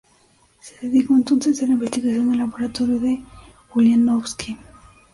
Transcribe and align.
Se 0.61 0.79
dedicó 0.87 1.13
entonces 1.13 1.61
a 1.61 1.67
la 1.67 1.73
investigación 1.73 2.31
en 2.33 2.39
laboratorio 2.39 2.95
en 3.03 3.23
Uliánovsk. 3.75 4.55